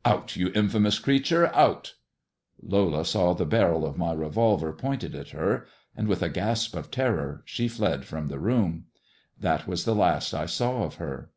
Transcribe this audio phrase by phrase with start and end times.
[0.04, 1.94] "Out, you infamous creature— out!"
[2.62, 5.66] Lola saw the barrel of my revolver pointed at her,
[5.96, 8.84] and, with a gasp of terror, she fled from the room.
[9.40, 11.32] That was the last I saw of her.